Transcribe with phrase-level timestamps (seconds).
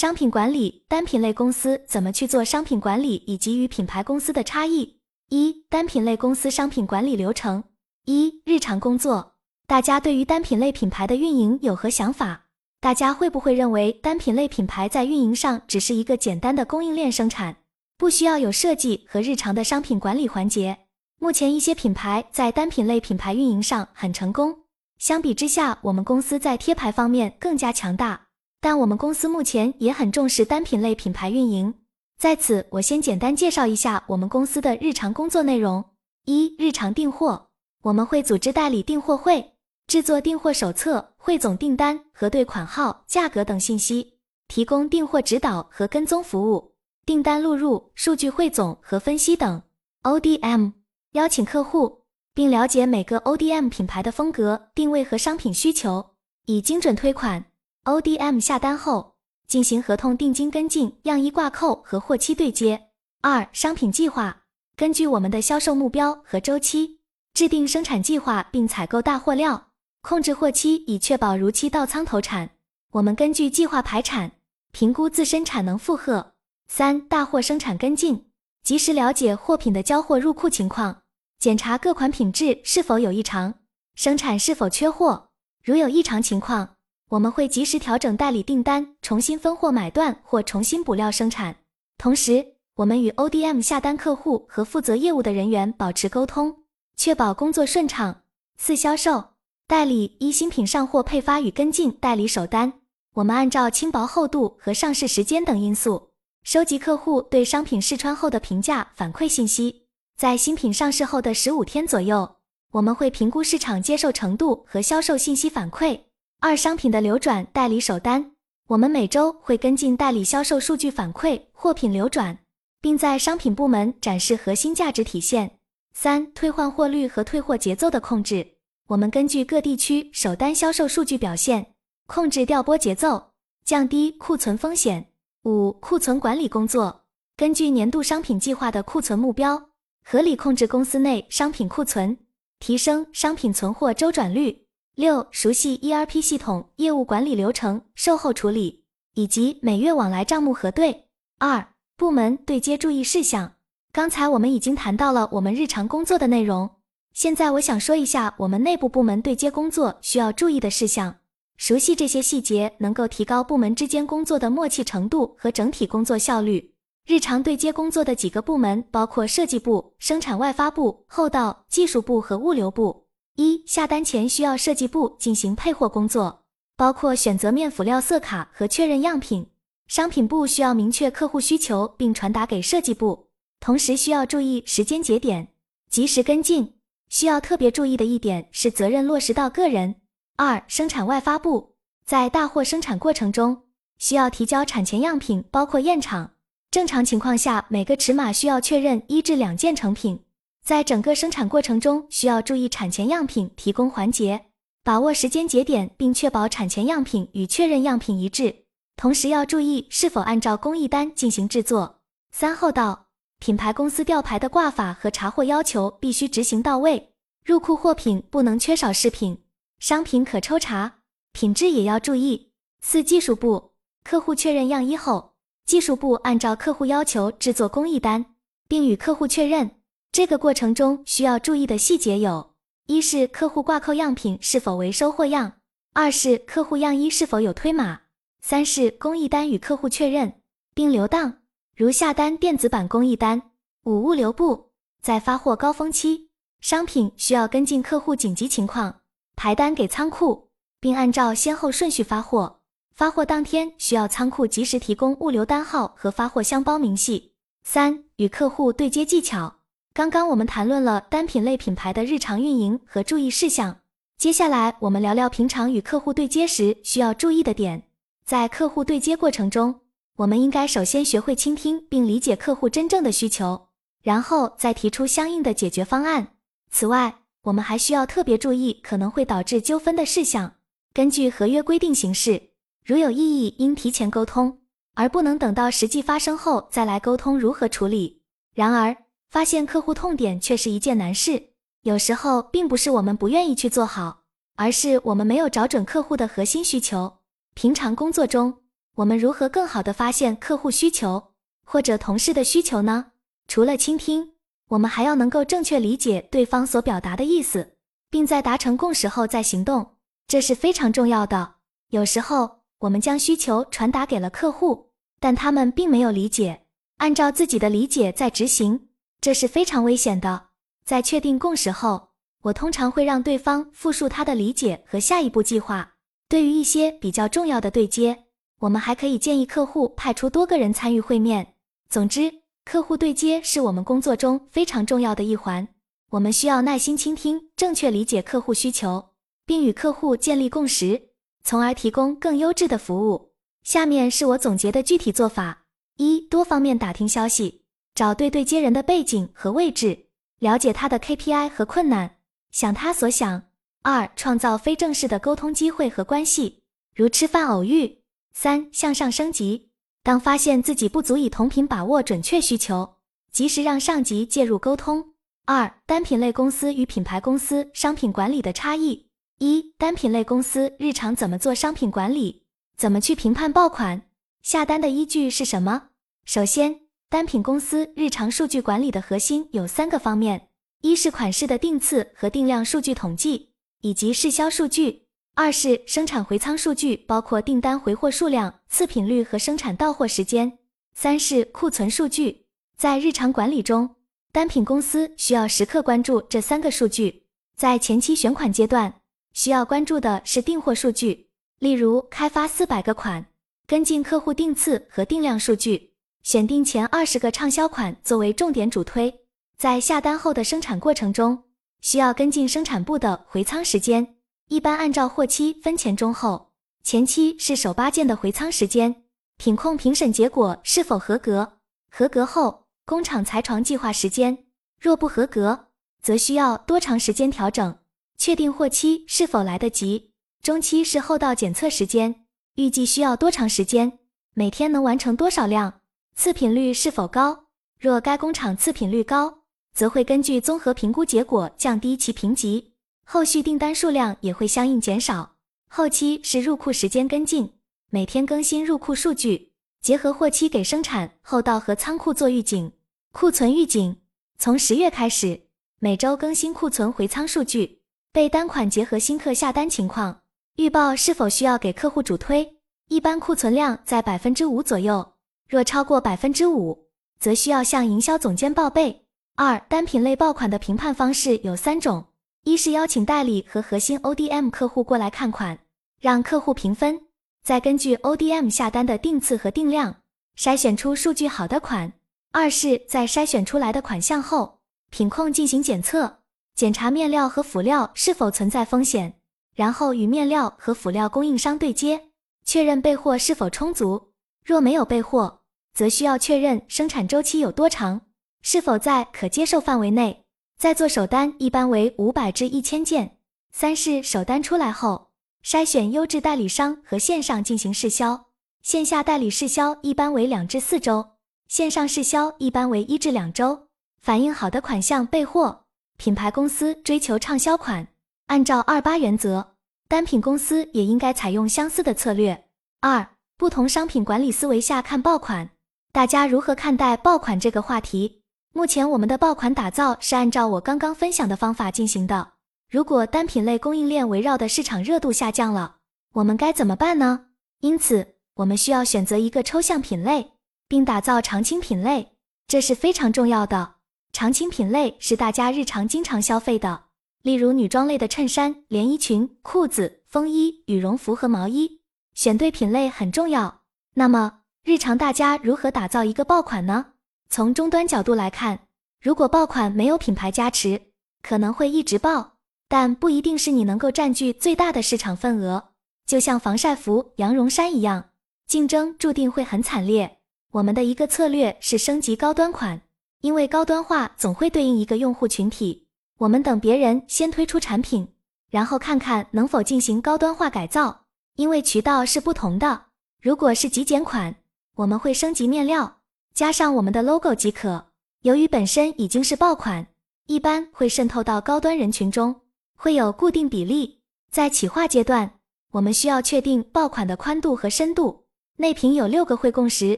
[0.00, 4.96] 商品管理，单品类公司怎么去做商品管理，以及与品牌公司的差异。
[5.28, 7.62] 一、单品类公司商品管理流程。
[8.06, 9.34] 一、日常工作。
[9.66, 12.46] 大家对于单品类品牌的运营有何想法？
[12.80, 17.56] 大家会不会认为单品类品牌在运营上只是一个简单的供应链生产，
[17.98, 20.78] 不需要有设计和日常的商品管理环节？
[21.18, 24.60] 目前一些品牌在单品类品牌运营上很成功，
[24.96, 28.28] 相比之下，我们公司在贴牌方面更加强大。
[28.60, 31.74] 但我们公司目前也很重视单品类品牌运营。
[32.18, 35.84] 在此，我先简单介绍一下我们公司的日常工作内容：
[36.26, 37.48] 一、日常订货，
[37.82, 39.54] 我们会组织代理订货会，
[39.86, 44.18] 制作订货手册，汇总订单、核对款号、价格等信息，
[44.48, 46.74] 提供订货指导和跟踪服务，
[47.06, 49.62] 订单录入、数据汇总和分析等。
[50.02, 50.72] ODM。
[51.14, 52.02] 邀请客户，
[52.34, 56.10] 并了解每个 ODM 品牌的风格、定位和商品需求，
[56.46, 57.46] 以精准推款。
[57.84, 59.14] ODM 下单后，
[59.46, 62.88] 进行合同定金跟进、样衣挂扣和货期对接。
[63.22, 64.42] 二、商品计划，
[64.76, 67.00] 根据我们的销售目标和周期，
[67.32, 69.68] 制定生产计划并采购大货料，
[70.02, 72.50] 控制货期以确保如期到仓投产。
[72.92, 74.32] 我们根据计划排产，
[74.72, 76.34] 评估自身产能负荷。
[76.68, 78.26] 三、大货生产跟进。
[78.62, 81.00] 及时了解货品的交货入库情况，
[81.38, 83.54] 检查各款品质是否有异常，
[83.94, 85.30] 生产是否缺货。
[85.64, 86.76] 如有异常情况，
[87.10, 91.56] 我们会及时调整代理订单，重新分货买断或重新补料生产。
[91.98, 96.58] 同时，我们与 ODM 下单客户和负责业务的人员保持沟通，
[96.96, 98.22] 确保工作顺畅。
[98.58, 99.30] 四、销售
[99.66, 102.74] 代理一新品上货配发与跟进代理首单，
[103.14, 106.10] 我们按照轻薄厚度和上市时间等因素。
[106.44, 109.82] 收集客户对商品试穿后的评价反馈信息，
[110.16, 112.36] 在新品上市后的十五天左右，
[112.70, 116.02] 我们会评估市场接受程度和销售信息反馈。
[116.42, 118.32] 二、商品的流转代理首单，
[118.68, 122.38] 我们每周会跟进代理销售数据反馈、货品流转，
[122.80, 125.58] 并在商品部门展示核心价值体现。
[125.92, 128.54] 三、退换货率和退货节奏的控制，
[128.86, 131.74] 我们根据各地区首单销售数据表现，
[132.06, 133.32] 控制调拨节奏，
[133.66, 135.08] 降低库存风险。
[135.44, 137.02] 五、库存管理工作，
[137.36, 139.62] 根据年度商品计划的库存目标，
[140.02, 142.16] 合理控制公司内商品库存，
[142.58, 144.66] 提升商品存货周转率。
[145.00, 148.84] 六、熟悉 ERP 系统、业务管理流程、售后处理
[149.14, 151.06] 以及每月往来账目核对。
[151.38, 151.66] 二、
[151.96, 153.54] 部门对接注意事项。
[153.92, 156.68] 刚才我们已经谈到了我们日常工作的内容，
[157.14, 161.16] 现在我想说一下我们内部部门对接工作需要注意的事项。
[161.56, 166.74] 熟悉这些细节，能够提高部门之间工作的默契程度和整体工作效率。
[167.06, 173.06] 日常对接工作的几个部门包括设计部、生产外发部、后道、技术部和物流部。
[173.36, 176.44] 一、下单前需要设计部进行配货工作，
[176.76, 179.46] 包括选择面辅料色卡和确认样品。
[179.86, 185.48] 商品部需要明确客户需求并传达给设计部，同时需要注意时间节点，
[185.88, 186.74] 及时跟进。
[187.08, 189.96] 需要特别注意的一点是责任落实到个人。
[190.36, 191.74] 二、生产外发部
[192.04, 193.64] 在大货生产过程中
[193.98, 196.30] 需要提交产前样品，包括验厂。
[196.70, 200.20] 正常情况下，每个尺码需要确认一至两件成品。
[200.62, 204.46] 在整个生产过程中，需要注意产前样品提供环节，
[204.84, 208.64] 把握时间节点，并确保产前样品与确认样品一致。
[208.96, 212.00] 同时要注意是否按照工艺单进行制作。
[212.30, 213.06] 三、后道
[213.38, 219.42] 品牌公司吊牌的挂法和查货要求必须执行到位，入库货品不能缺少饰品。
[219.78, 220.98] 商品可抽查，
[221.32, 222.52] 品质也要注意。
[222.82, 223.72] 四、技术部
[224.04, 225.32] 客户确认样衣后，
[225.64, 228.26] 技术部按照客户要求制作工艺单，
[228.68, 229.70] 并与客户确认。
[230.12, 232.54] 这个过程中需要注意的细节有：
[232.86, 235.52] 一是客户挂扣样品是否为收货样；
[235.92, 238.00] 二是客户样衣是否有推码；
[238.40, 240.40] 三是工艺单与客户确认
[240.74, 241.38] 并留档，
[241.76, 243.52] 如下单电子版工艺单。
[243.84, 246.28] 五、物流部在发货高峰期，
[246.60, 249.00] 商品需要跟进客户紧急情况。
[249.36, 250.50] 排单给仓库，
[250.80, 252.60] 并按照先后顺序发货。
[252.92, 257.32] 发货当天需要仓库及时提供物流单号和发货箱包明细。
[257.62, 259.59] 三、与客户对接技巧。
[259.92, 263.80] 刚刚我们谈论了单品类品牌的日常运营和注意事项，
[264.16, 267.82] 接下来我们聊聊平常与客户对接时需要注意的点。
[268.24, 269.80] 在客户对接过程中，
[270.18, 273.66] 我们应该首先学会倾听并理解客户真正的需求，
[274.00, 276.34] 然后再提出相应的解决方案。
[276.70, 280.54] 此外，我们还需要特别注意可能会导致纠纷的事项，
[280.94, 282.50] 根据合约规定行事。
[282.84, 284.60] 如有异议，应提前沟通，
[284.94, 288.22] 而不能等到实际发生后再来沟通如何处理。
[288.54, 288.96] 然而，
[289.30, 291.50] 发现客户痛点却是一件难事。
[291.82, 294.24] 有时候并不是我们不愿意去做好，
[294.56, 297.18] 而是我们没有找准客户的核心需求。
[297.54, 298.58] 平常工作中，
[298.96, 301.32] 我们如何更好地发现客户需求
[301.64, 303.12] 或者同事的需求呢？
[303.46, 304.32] 除了倾听，
[304.68, 307.76] 我们还要能够正确理解对方所表达的意思，
[308.10, 309.94] 并在达成共识后再行动，
[310.26, 311.54] 这是非常重要的。
[311.90, 316.66] 有时候，我们将需求传达给了客户，但他们并没有理解，
[316.98, 318.88] 按照自己的理解在执行，
[319.20, 320.48] 这是非常危险的。
[320.84, 322.08] 在确定共识后，
[322.42, 325.94] 我通常会让对方复述他的理解和下一步计划。
[326.28, 328.24] 对于一些比较重要的对接，
[328.60, 331.54] 我们还可以建议客户派出多个人参与会面。
[331.88, 332.32] 总之，
[332.64, 335.68] 客户对接是我们工作中非常重要的一环。
[336.10, 339.10] 我们需要耐心倾听，正确理解客户需求，
[339.44, 341.10] 并与客户建立共识，
[341.44, 343.32] 从而提供更优质的服务。
[343.62, 345.66] 下面是我总结的具体做法：
[345.96, 347.59] 一、多方面打听消息，
[348.00, 350.06] 找对对接人的背景和位置，
[350.38, 352.16] 了解他的 KPI 和困难，
[352.50, 353.42] 想他所想。
[353.82, 356.62] 二、创造非正式的沟通机会和关系，
[356.94, 357.98] 如吃饭偶遇。
[358.32, 359.68] 三、向上升级，
[360.02, 362.94] 当发现自己不足以同频把握准确需求，
[363.32, 365.12] 及时让上级介入沟通。
[365.44, 369.10] 二、单品类公司与品牌公司商品管理的差异。
[369.40, 372.44] 一、单品类公司日常怎么做商品管理？
[372.78, 374.00] 怎么去评判爆款？
[374.40, 375.88] 下单的依据是什么？
[376.24, 376.80] 首先，
[377.10, 380.46] 单品公司日常数据管理的核心有三个方面：
[380.80, 383.50] 一是款式的定次和定量数据统计。
[383.80, 390.58] 以及试销数据，二是生产回仓数据，包括订单回货数量、次品率和生产到货时间，
[390.94, 392.46] 三是库存数据。
[392.76, 393.96] 在日常管理中，
[394.30, 397.24] 单品公司需要时刻关注这三个数据。
[397.56, 399.00] 在前期选款阶段，
[399.32, 401.28] 需要关注的是订货数据，
[401.58, 403.26] 例如开发四百个款，
[403.66, 405.89] 跟进客户订次和定量数据，
[406.22, 409.20] 选定前二十个畅销款作为重点主推。
[409.56, 411.44] 在下单后的生产过程中，
[411.80, 414.16] 需要跟进生产部的回仓时间，
[414.48, 416.52] 一般按照货期分前中后。
[416.82, 419.04] 前期是首八件的回仓时间，
[419.36, 421.58] 品控评审结果是否合格，
[421.90, 424.46] 合格后工厂裁床计划时间，
[424.78, 425.66] 若不合格，
[426.02, 427.78] 则需要多长时间调整，
[428.16, 430.12] 确定货期是否来得及。
[430.42, 432.24] 中期是后到检测时间，
[432.54, 433.98] 预计需要多长时间，
[434.32, 435.79] 每天能完成多少量，
[436.20, 437.46] 次品率是否高，
[437.78, 439.38] 若该工厂次品率高。
[439.72, 442.74] 则会根据综合评估结果降低其评级，
[443.06, 445.36] 后续订单数量也会相应减少。
[445.66, 447.54] 后期是入库时间跟进，
[447.88, 452.70] 每天更新入库数据，结合货期给生产后到和仓库做预警。
[453.12, 453.96] 库存预警
[454.36, 455.40] 从十月开始，
[455.78, 457.80] 每周更新库存回仓数据，
[458.12, 460.20] 备单款结合新客下单情况，
[460.56, 462.58] 预报是否需要给客户主推。
[462.88, 465.09] 一般库存量在百分之五左右，
[465.50, 466.86] 若超过百分之五，
[467.18, 469.04] 则需要向营销总监报备。
[469.34, 472.04] 二单品类爆款的评判方式有三种：
[472.44, 475.58] 一是邀请代理和核心 ODM 客户过来看款，
[475.98, 477.00] 让客户评分，
[477.42, 479.96] 再根据 ODM 下单的定次和定量，
[480.38, 481.90] 筛选出数据好的款；
[482.30, 484.60] 二是，在筛选出来的款项后，
[484.90, 486.18] 品控进行检测，
[486.54, 489.14] 检查面料和辅料是否存在风险，
[489.56, 492.10] 然后与面料和辅料供应商对接，
[492.44, 494.12] 确认备货是否充足；
[494.44, 495.39] 若没有备货，
[495.72, 498.02] 则需要确认生产周期有多长。
[498.42, 500.24] 是否在可接受范围内？
[500.58, 503.18] 在做首单一般为五百至一千件。
[503.52, 505.10] 三是首单出来后，
[505.44, 508.26] 筛选优质代理商和线上进行试销。
[508.62, 511.12] 线下代理试销一般为两至四周，
[511.48, 513.68] 线上试销一般为一至两周。
[514.00, 515.64] 反应好的款项备货。
[515.96, 517.88] 品牌公司追求畅销款，
[518.28, 519.54] 按照二八原则，
[519.86, 522.46] 单品公司也应该采用相似的策略。
[522.80, 523.06] 二、
[523.36, 525.50] 不同商品管理思维下看爆款，
[525.92, 528.22] 大家如何看待爆款这个话题？
[528.52, 532.34] 目前我们的爆款打造是按照我刚刚分享的方法进行的。
[532.70, 535.78] 如果单品类供应链围绕的市场热度下降了，
[536.12, 537.26] 我们该怎么办呢？
[537.58, 540.30] 因此，我们需要选择一个抽象品类，
[540.68, 542.12] 并打造常青品类，
[542.46, 543.74] 这是非常重要的。
[544.12, 546.84] 常青品类是大家日常经常消费的，
[547.22, 551.80] 例如女装类的衬衫、连衣裙、裤子、风衣、羽绒服和毛衣。
[552.14, 553.62] 选对品类很重要。
[553.94, 556.86] 那么，日常大家如何打造一个爆款呢？
[557.30, 558.60] 从终端角度来看，
[559.00, 560.82] 如果爆款没有品牌加持，
[561.22, 562.34] 可能会一直爆，
[562.68, 565.70] 但不一定是你能够占据最大的市场份额。
[566.04, 568.10] 就像防晒服、羊绒衫一样，
[568.46, 570.18] 竞争注定会很惨烈。
[570.52, 572.82] 我们的一个策略是升级高端款，
[573.22, 575.86] 因为高端化总会对应一个用户群体。
[576.18, 578.08] 我们等别人先推出产品，
[578.50, 582.86] 然后看看能否进行高端化改造，因为渠道是不同的。
[583.22, 584.34] 如果是极简款，
[584.80, 585.98] 我们会升级面料。
[586.32, 587.86] 加上我们的 logo 即可。
[588.22, 589.86] 由于本身已经是爆款，
[590.26, 592.42] 一般会渗透到高端人群中，
[592.76, 594.00] 会有固定比例。
[594.30, 595.38] 在企划阶段，
[595.72, 598.24] 我们需要确定爆款的宽度和深度，
[598.56, 599.96] 内屏有六个会共识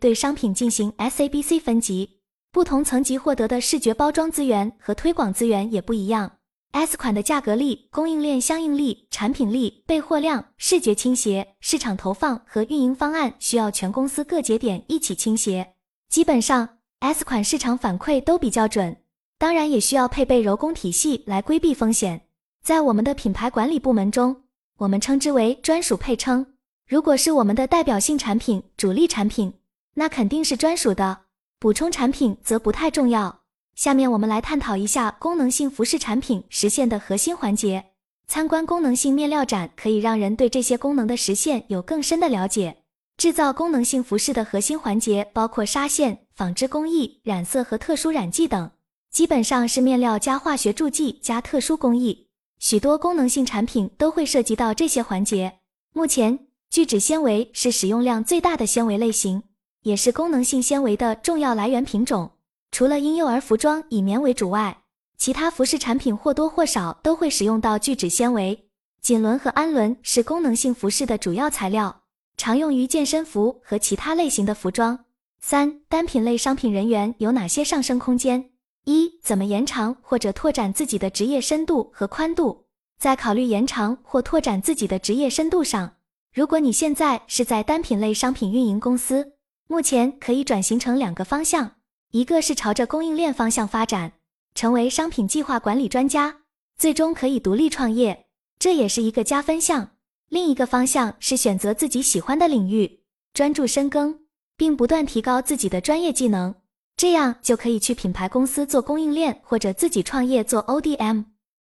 [0.00, 6.38] 对商品进行 SABC 分级，不同层级获得的视觉包装资源和推广资源也不一样。
[6.74, 15.74] S 款的价格力、供应链相应力、产品力、备货量、视觉倾斜、市场投放和运营方案需要全公司各节点一起倾斜。
[16.08, 18.96] 基本上，S 款市场反馈都比较准，
[19.38, 22.22] 当然也需要配备柔工体系来规避风险。
[22.64, 24.42] 在我们的品牌管理部门中，
[24.78, 26.54] 我们称之为专属配称。
[26.88, 29.54] 如果是我们的代表性产品、主力产品，
[29.94, 31.26] 那肯定是专属的；
[31.60, 33.43] 补充产品则不太重要。
[33.74, 37.84] 下面我们来探讨一下功能性服饰产品实现的核心环节。
[38.26, 42.78] 参观功能性面料展可以让人对这些功能的实现有更深的了解。
[43.16, 48.70] 制造功能性服饰的核心环节包括纱线、纺织工艺、染色和特殊染剂等，
[49.10, 52.28] 基本上是面料加化学助剂加特殊工艺。
[52.58, 55.58] 许多功能性产品都会涉及到这些环节。
[55.92, 56.46] 目前。
[56.70, 59.44] 聚酯纤维是使用量最大的纤维类型，
[59.82, 62.32] 也是功能性纤维的重要来源品种。
[62.74, 64.76] 除了婴幼儿服装以棉为主外，
[65.16, 68.66] 其他服饰产品或多或少都会使用到聚酯纤维。
[69.00, 72.02] 锦纶和氨纶是功能性服饰的主要材料，
[72.36, 75.04] 常用于健身服和其他类型的服装。
[75.40, 78.50] 三、单品类商品人员有哪些上升空间？
[78.86, 82.64] 一、怎么延长或者拓展自己的职业深度和宽度？
[82.98, 85.92] 在考虑延长或拓展自己的职业深度上。
[86.34, 89.34] 如果你现在是在单品类商品运营公司，
[89.68, 91.70] 目前可以转型成两个方向，
[92.14, 94.12] 一个是朝着供应链方向发展，
[94.54, 96.42] 成为商品计划管理专家，
[96.78, 99.88] 最终可以独立创业，这也是一个加分项；
[100.28, 103.00] 另一个方向是选择自己喜欢的领域，
[103.32, 104.20] 专注深耕，
[104.56, 106.54] 并不断提高自己的专业技能，
[106.96, 111.24] 这样就可以去品牌公司做供应链，或者自己创业做 ODM。